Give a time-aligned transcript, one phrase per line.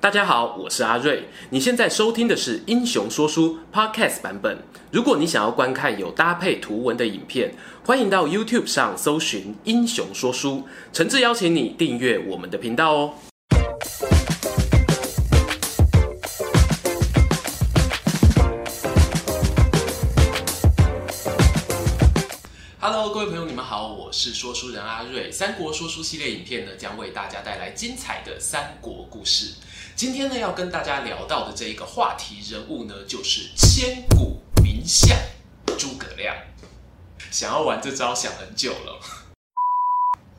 [0.00, 1.28] 大家好，我是阿瑞。
[1.50, 4.62] 你现在收听的是《英雄说书》Podcast 版本。
[4.90, 7.52] 如果你想要观看有搭配图文的影片，
[7.84, 10.52] 欢迎到 YouTube 上搜寻《英雄说书》，
[10.90, 13.14] 诚挚邀请你订阅我们的频道哦。
[22.78, 25.30] Hello，各位朋友，你们好，我是说书人阿瑞。
[25.30, 29.56] 三国说书系列影片呢，将为大家带来精彩的三国故事。
[30.00, 35.14] 今天呢，要跟大家聊到的这一个话题人物呢，就是千古名相
[35.78, 36.34] 诸葛亮。
[37.30, 38.98] 想要玩这招想很久了。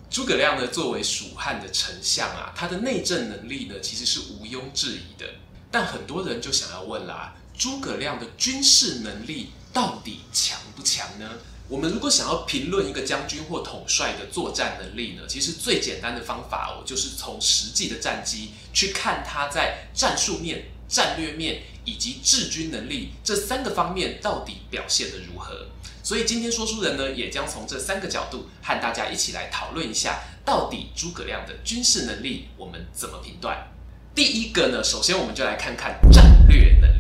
[0.10, 5.28] 诸葛亮呢，作为蜀汉的丞相啊，他的内政能力呢，其实是毋庸置疑的。
[5.70, 11.30] 但很多人就想要问啦，诸葛亮的军事能力到底强不强呢？
[11.72, 25.68] 我们如果想要评论一个将军或统帅的作战能力呢，其实最简单的方法哦，就是从实际的战绩去看他在战术面、战略面以及治军能力这三个方面到底表现得如何。
[26.04, 33.72] 所以今天说书人呢，也将从这三个角度和大家一起来讨论一下，到底诸葛亮的军事能力我们怎么评断。
[34.14, 36.91] 第一个呢，首先我们就来看看战略能。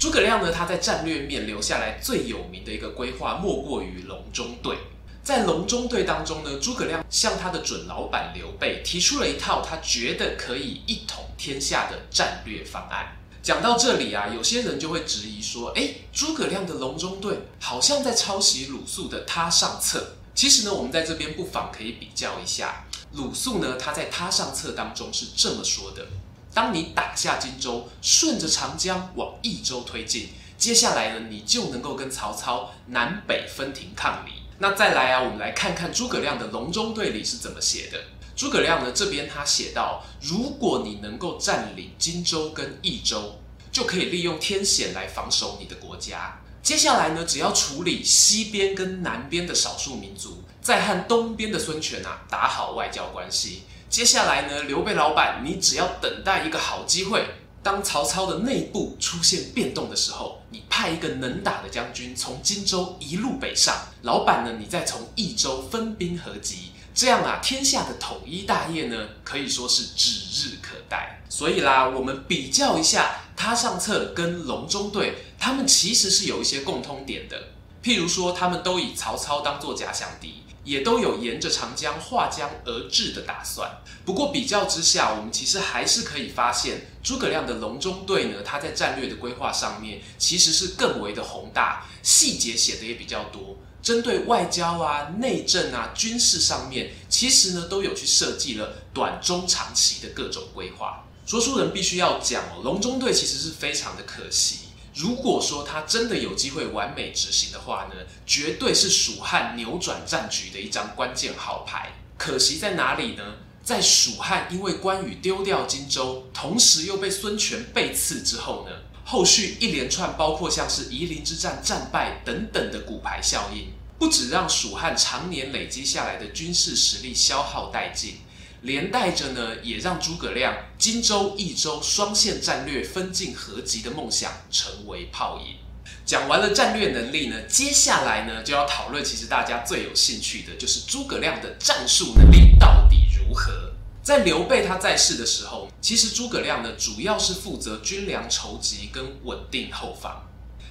[0.00, 4.78] 诸葛亮呢，他在战略面留下来最有名的一个规划，莫过于隆中对。
[5.22, 13.14] 在隆中对当中呢，诸葛亮向他的准老板刘备提出了一套他觉得可以一统天下的战略方案。
[13.42, 26.06] 讲到这里啊，有些人就会质疑说：“诶，诸葛亮的隆中对好像在抄袭鲁肃的他上策。”其实呢，我们在这边不妨可以比较一下，鲁肃呢，他在他上策当中是这么说的。
[26.52, 34.32] 当你打下荆州，顺着长江往益州推进，接下来呢，你就能够跟曹操南北分庭抗礼。
[34.58, 37.98] 那再来啊，我们来看看诸葛亮的隆中对里是怎么写的。
[38.36, 43.38] 诸葛亮呢，这边他写到：如果你能够占领荆州跟益州，
[43.70, 46.40] 就可以利用天险来防守你的国家。
[46.62, 53.62] 接下来呢，只要处理西边跟南边的少数民族，再和东边的孙权啊打好外交关系。
[53.90, 57.26] 接下来呢，刘备老板，你只要等待一个好机会，
[57.60, 71.20] 当曹操的内部出现变动的时候，你派一个能打的将军从荆州一路北上，老板呢，你再从益州分兵合击，这样啊，天下的统一大业呢，可以说是指日可待。
[71.28, 77.36] 所以啦，我们比较一下他上策跟隆中对，他们其实是有一些共通点的，
[77.82, 80.44] 譬如说，他们都以曹操当做假想敌。
[80.64, 83.70] 也都有沿着长江划江而治的打算。
[84.04, 93.56] 不过比较之下，我们其实还是可以发现，诸葛亮的隆中对呢，他在战略的规划上面其实是更为的宏大，细节写的也比较多。
[93.82, 101.04] 针对外交啊、内政啊、军事上面，其实呢都有去设计了短、中、长期的各种规划。
[101.24, 104.69] 说书人必须要讲哦，隆中对其实是非常的可惜。
[105.00, 107.94] 如果说他真的有机会完美执行的话呢，
[108.26, 111.92] 绝对是蜀汉扭转战局的一张关键好牌。
[112.18, 113.24] 可惜在哪里呢？
[113.62, 123.68] 在蜀汉因为关羽丢掉荆州，同时又被孙权背刺之后呢，后续一连串包括像是夷陵之战战败等等的骨牌效应，
[123.98, 128.18] 不止让蜀汉常年累积下来的军事实力消耗殆尽。
[128.62, 135.56] 连带着呢，也让诸葛亮荆州、益州双线战略分进合击的梦想成为泡影。
[136.04, 143.72] 讲完了战略能力呢，接下来呢就要讨论，其实大家最有兴趣的就是诸葛亮的战术能力到底如何。
[144.02, 150.26] 在刘备他在世的时候，其实诸葛亮呢主要是负责军粮筹集跟稳定后方，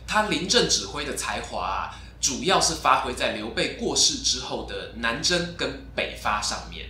[0.05, 6.87] 他临阵指挥的才华，主要是发挥在刘备过世之后的南征跟北伐上面。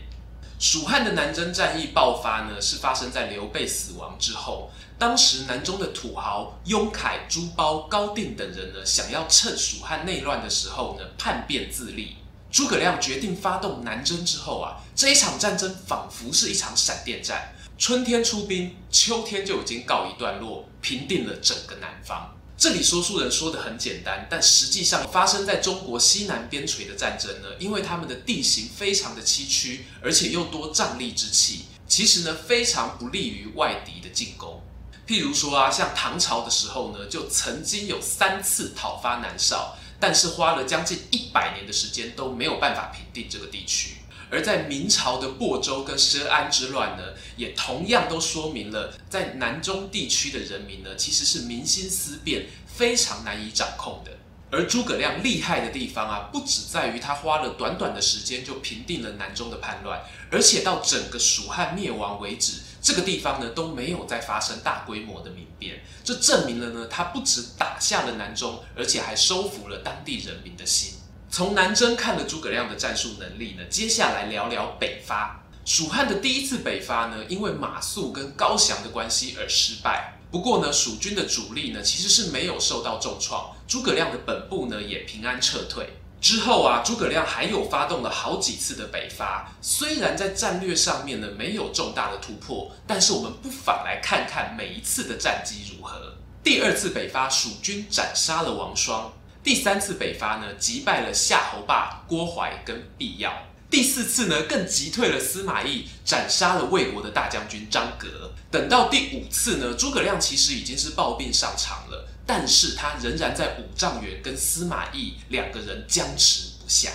[0.59, 4.69] 蜀汉的南征战役爆发呢，是发生在刘备死亡之后。
[4.97, 12.17] 当时南中的土豪雍凯、朱褒、高定等人呢，想要趁蜀汉内乱的时候呢，叛变自立。
[12.51, 22.35] 诸葛亮决定发动南征之后啊，这一场战争仿佛是一场闪电战，春天出兵，秋天就已经告一段落，平定了整个南方。
[22.59, 34.61] 这里说书人说的很简单，但实际上发生在中国西南边陲的战争呢，因为他们的地形非常的崎岖，而且又多瘴癘之气，其实呢非常不利于外敌的进攻。
[35.07, 43.95] 譬如说啊，像唐朝的时候呢，就曾经有三次讨伐南绍，但是花了将近一百年的时间都没有办法平定这个地区。
[44.31, 47.03] 而在明朝的亳州跟佘安之乱呢，
[47.35, 54.11] 也同样都说明了，在南中地区的人民呢，其实是民心思变，非常难以掌控的。
[54.51, 65.83] 而诸葛亮厉害的地方啊，不只在于他花了短短的时间就平定了南中的叛乱，而且到整个蜀汉灭亡为止，这个地方呢都没有再发生大规模的民变。
[66.03, 70.93] 这证明了呢，他不止打下了南中，而且还收服了当地人民的心。
[71.31, 75.39] 从南征看了诸葛亮的战术能力呢，接下来聊聊北伐。
[75.63, 80.15] 蜀汉的第一次北伐呢，因为马谡跟高翔的关系而失败。
[80.31, 85.87] 不过呢，蜀军的主力呢其实是没有受到重创，诸葛亮的本部呢也平安撤退。
[86.19, 96.15] 之后啊，诸葛亮还有发动了好几次的北伐，虽然在战略上面呢没有重大的突破，但是我们不妨来看看每一次的战绩如何。
[96.43, 103.33] 第二次北伐，蜀军斩杀了王双；第三次北伐呢，击败了夏侯霸、郭淮跟毕耀。
[103.69, 108.07] 第四次呢，更击退了司马懿，斩杀了魏国的大将军张郃。
[108.51, 116.91] 等到第五次呢，诸葛亮其实已经是抱病上场了，但是他仍然在五丈原跟司马懿两个人僵持不下。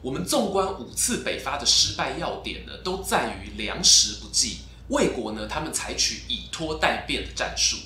[0.00, 4.58] 我们纵观五次北伐的失败要点呢，都在于粮食不济。
[4.88, 7.76] 魏国呢，他们采取以拖待变的战术，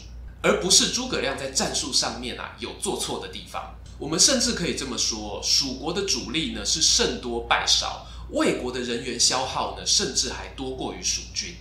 [0.42, 3.74] 而不是诸葛亮在战术上面啊有做错的地方。
[4.02, 8.04] 我们甚至可以这么说，蜀国的主力呢是胜多败少。
[8.30, 11.54] 魏国的人员消耗呢，甚至还多过于蜀军。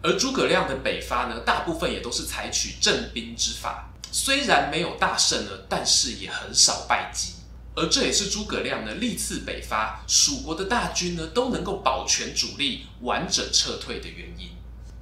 [0.00, 7.32] 而诸葛亮的北伐呢，大部分也都是采取镇兵之法，虽然没有大胜呢，但是也很少败绩。
[7.74, 14.50] 而这也是诸葛亮呢历次北伐，蜀国的大军呢都能够保全主力，完整撤退的原因。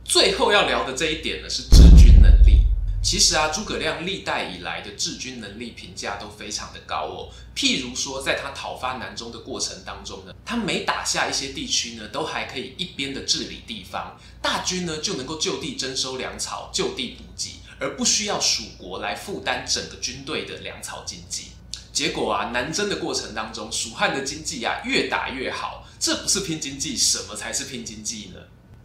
[0.02, 2.55] 最后要聊的这一点呢，是治军能力。
[3.02, 7.30] 其实啊，诸葛亮历代以来的治军能力评价都非常的高哦。
[7.54, 21.52] 譬如说，在他讨伐南中的过程当中呢，他每打下一些地区呢，都还可以一边的治理地方，大军呢就能够就地征收粮草，就地补给，而不需要蜀国来负担整个军队的粮草经济。
[21.92, 28.40] 结果啊，南征的过程当中，蜀汉的经济啊越打越好，这不是拼经济，什么才是拼经济呢？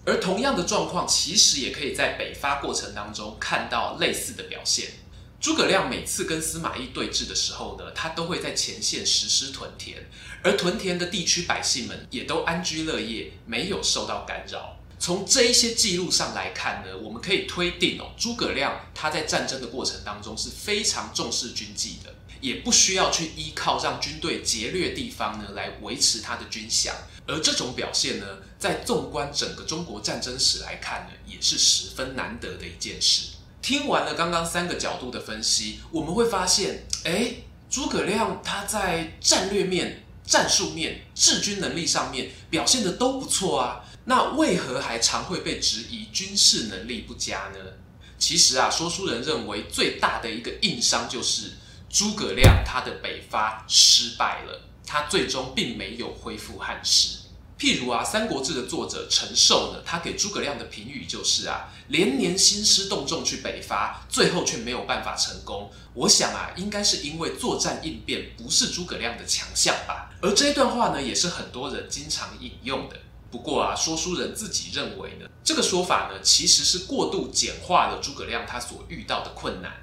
[0.06, 4.88] 而同样的状况，其实也可以在北伐过程当中看到类似的表现。
[5.40, 9.98] 诸葛亮每次跟司马懿对峙的时候呢，他都会在前线实施屯田，
[10.44, 14.78] 而屯田的地区百姓们也都安居乐业，没有受到干扰。
[15.00, 22.14] 从这一些记录上来看呢，我们可以推定哦，诸葛亮他在战争的过程当中是非常重视军纪的。
[22.42, 26.90] 也不需要去依靠让军队劫掠地方呢，来维持他的军饷，
[27.28, 28.26] 而这种表现呢，
[28.60, 33.28] 在纵观整个中国战争史来看呢，也是十分难得的一件事。
[33.62, 47.60] 听完了刚刚三个角度的分析，我们会发现，诶，诸葛亮他在战略面、战术面、治军能力上面表现得都不错啊，那为何还常会被质疑军事能力不佳呢？
[48.18, 51.52] 其实啊，说书人认为最大的一个硬伤就是。
[51.92, 57.18] 诸葛亮他的北伐失败了，他最终并没有恢复汉室。
[57.60, 65.70] 譬如啊，《三国志》的作者陈寿呢，他给诸葛亮的评语就是啊，连年兴师动众去北伐，最后却没有办法成功。
[65.94, 70.12] 我想啊，应该是因为作战应变不是诸葛亮的强项吧。
[70.22, 72.96] 而这一段话呢，也是很多人经常引用的。
[73.30, 79.74] 不过啊，说书人自己认为呢，这个说法呢，其实是过度简化了诸葛亮他所遇到的困难。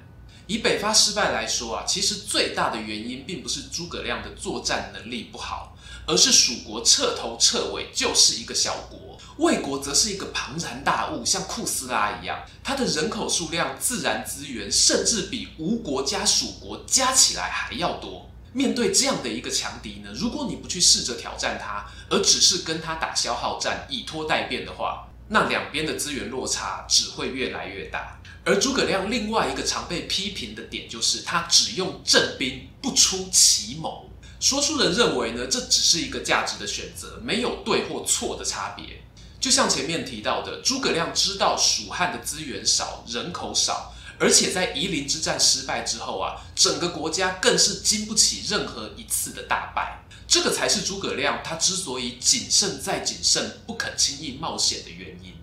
[0.49, 18.27] 以北伐失败来说啊，其实最大的原因并不是诸葛亮的作战能力不好，而是蜀国彻头彻尾就是一个小国，魏国则是一个庞然大物，像库斯拉一样，它的人口数量、自然资源甚至比吴国加蜀国加起来还要多。
[18.51, 28.19] 面对这样的一个强敌呢，如果你不去试着挑战它，而只是跟他打消耗战、以拖待变的话，那两边的资源落差只会越来越大。
[28.45, 34.09] 而诸葛亮另外一个常被批评的点，就是他只用正兵，不出奇谋。
[34.39, 39.03] 说书人认为呢，这只是一个价值的选择，没有对或错的差别。
[39.39, 50.03] 就像前面提到的，诸葛亮知道蜀汉的资源少，人口少，而且在夷陵之战失败之后啊，整个国家更是经不起任何一次的大败。
[50.29, 55.33] 这个才是诸葛亮他之所以谨慎再谨慎，不肯轻易冒险的原因。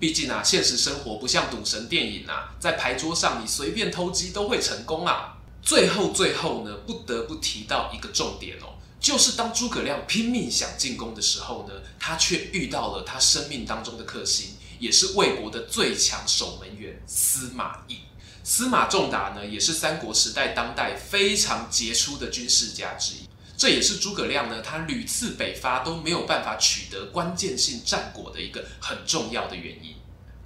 [0.00, 5.38] 毕竟啊，现实生活不像赌神电影啊，在牌桌上你随便偷鸡都会成功啊。
[5.62, 17.98] 最后最后呢，不得不提到一个重点哦，就是当诸葛亮拼命想进攻的时候呢，他却遇到了他生命当中的克星，也是魏国的最强守门员司马懿。
[18.42, 23.28] 司马仲达呢，也是三国时代当代非常杰出的军事家之一。
[23.62, 29.94] 这也是诸葛亮呢，他屡次北伐都没有办法取得关键性战果的一个很重要的原因。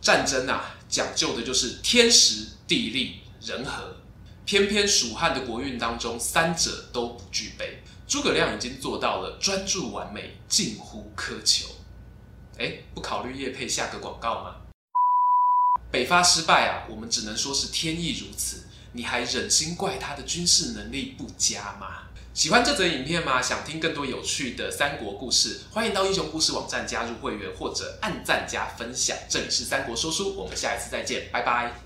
[0.03, 3.97] 战争啊，讲究的就是天时地利人和。
[4.45, 7.83] 偏偏蜀汉的国运当中，三者都不具备。
[8.07, 11.69] 诸葛亮已经做到了专注完美，近乎苛求。
[12.59, 14.57] 哎，不考虑叶配下个广告吗？
[15.91, 18.67] 北伐失败啊，我们只能说是天意如此。
[18.93, 22.03] 你还忍心怪他的军事能力不佳吗？
[22.37, 23.41] 喜欢这则影片吗？
[23.41, 29.17] 想听更多有趣的三国故事，欢迎到英雄故事网站加入会员，或者按赞加分享。
[29.27, 31.81] 这里是三国说书，我们下一次再见，拜拜。